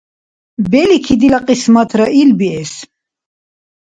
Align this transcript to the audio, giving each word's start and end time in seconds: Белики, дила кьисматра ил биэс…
Белики, 0.71 1.13
дила 1.19 1.39
кьисматра 1.47 2.05
ил 2.21 2.31
биэс… 2.39 2.73